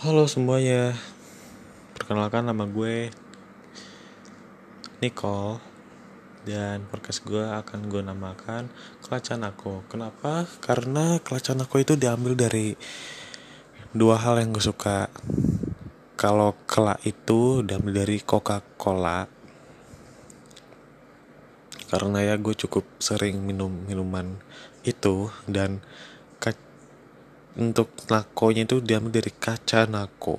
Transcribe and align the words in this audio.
Halo 0.00 0.24
semuanya, 0.24 0.96
perkenalkan 1.92 2.48
nama 2.48 2.64
gue 2.64 3.12
Nicole 5.04 5.60
dan 6.48 6.88
podcast 6.88 7.20
gue 7.20 7.44
akan 7.44 7.84
gue 7.92 8.00
namakan 8.00 8.72
Kelacan 9.04 9.44
Aku. 9.44 9.84
Kenapa? 9.92 10.48
Karena 10.64 11.20
Kelacan 11.20 11.60
Aku 11.68 11.84
itu 11.84 12.00
diambil 12.00 12.32
dari 12.32 12.72
dua 13.92 14.16
hal 14.16 14.40
yang 14.40 14.56
gue 14.56 14.64
suka. 14.64 15.12
Kalau 16.16 16.56
kelak 16.64 17.04
itu 17.04 17.60
diambil 17.60 18.00
dari 18.00 18.24
Coca-Cola. 18.24 19.28
Karena 21.92 22.24
ya 22.24 22.40
gue 22.40 22.56
cukup 22.56 22.88
sering 23.04 23.44
minum 23.44 23.84
minuman 23.84 24.40
itu 24.80 25.28
dan 25.44 25.84
untuk 27.58 27.90
nakonya 28.06 28.62
itu 28.62 28.78
diambil 28.78 29.18
dari 29.18 29.32
kaca 29.34 29.88
nako. 29.90 30.38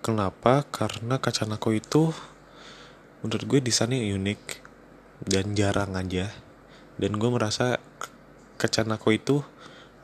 Kenapa? 0.00 0.64
Karena 0.64 1.20
kaca 1.20 1.44
nako 1.44 1.76
itu 1.76 2.14
menurut 3.20 3.44
gue 3.44 3.60
desainnya 3.60 4.00
unik 4.00 4.40
dan 5.28 5.52
jarang 5.52 5.92
aja. 5.92 6.32
Dan 6.96 7.20
gue 7.20 7.28
merasa 7.28 7.76
kaca 8.56 8.88
nako 8.88 9.12
itu 9.12 9.36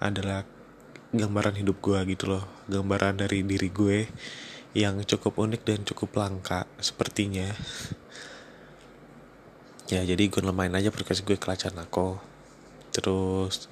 adalah 0.02 0.44
gambaran 1.16 1.56
hidup 1.56 1.80
gue 1.80 1.98
gitu 2.12 2.36
loh. 2.36 2.44
Gambaran 2.68 3.24
dari 3.24 3.40
diri 3.46 3.72
gue 3.72 4.04
yang 4.76 5.00
cukup 5.04 5.40
unik 5.40 5.62
dan 5.64 5.80
cukup 5.88 6.20
langka 6.20 6.68
sepertinya. 6.80 7.48
Ya 9.90 10.00
jadi 10.08 10.24
gue 10.24 10.40
lemain 10.40 10.72
aja 10.72 10.88
podcast 10.88 11.20
gue 11.20 11.36
kaca 11.36 11.68
nako. 11.68 12.16
Terus 12.96 13.68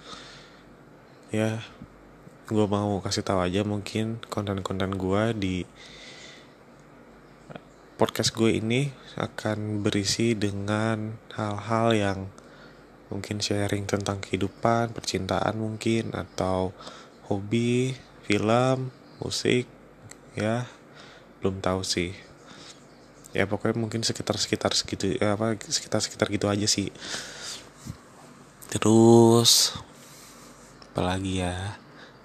ya 1.33 1.65
gue 2.51 2.67
mau 2.67 2.99
kasih 2.99 3.23
tahu 3.23 3.47
aja 3.47 3.63
mungkin 3.63 4.19
konten-konten 4.27 4.99
gue 4.99 5.23
di 5.39 5.57
podcast 7.95 8.35
gue 8.35 8.59
ini 8.59 8.91
akan 9.15 9.87
berisi 9.87 10.35
dengan 10.35 11.15
hal-hal 11.39 11.89
yang 11.95 12.19
mungkin 13.07 13.39
sharing 13.39 13.85
tentang 13.87 14.19
kehidupan, 14.19 14.91
percintaan 14.97 15.59
mungkin 15.59 16.11
atau 16.11 16.75
hobi, 17.31 17.95
film, 18.27 18.91
musik, 19.23 19.71
ya 20.35 20.67
belum 21.39 21.63
tahu 21.63 21.87
sih. 21.87 22.17
Ya 23.31 23.47
pokoknya 23.47 23.79
mungkin 23.79 24.03
sekitar-sekitar 24.03 24.75
segitu 24.75 25.15
ya 25.21 25.39
apa 25.39 25.55
sekitar-sekitar 25.55 26.27
gitu 26.35 26.51
aja 26.51 26.67
sih. 26.67 26.91
Terus 28.73 29.77
apalagi 30.91 31.47
ya 31.47 31.79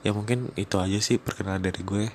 ya 0.05 0.13
mungkin 0.13 0.53
itu 0.53 0.77
aja 0.77 1.01
sih 1.01 1.17
perkenalan 1.17 1.65
dari 1.65 1.81
gue. 1.81 2.05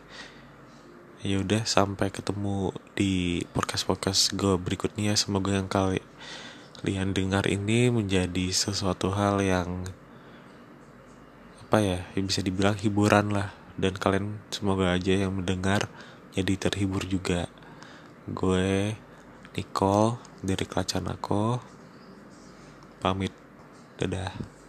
Ya 1.27 1.43
udah 1.43 1.67
sampai 1.67 2.15
ketemu 2.15 2.71
di 2.95 3.43
podcast 3.51 3.83
podcast 3.83 4.31
gue 4.31 4.55
berikutnya. 4.55 5.19
Semoga 5.19 5.59
yang 5.59 5.67
kalian 5.67 7.11
dengar 7.11 7.51
ini 7.51 7.91
menjadi 7.91 8.55
sesuatu 8.55 9.11
hal 9.11 9.43
yang 9.43 9.91
apa 11.67 11.83
ya 11.83 11.99
bisa 12.15 12.47
dibilang 12.47 12.79
hiburan 12.79 13.35
lah. 13.35 13.51
Dan 13.75 13.99
kalian 13.99 14.39
semoga 14.55 14.95
aja 14.95 15.27
yang 15.27 15.43
mendengar 15.43 15.91
jadi 16.31 16.71
terhibur 16.71 17.03
juga. 17.11 17.51
Gue 18.31 18.95
Nicole 19.59 20.23
dari 20.47 20.63
Kelacan 20.63 21.11
aku 21.11 21.59
pamit. 23.03 23.35
Dadah 23.99 24.60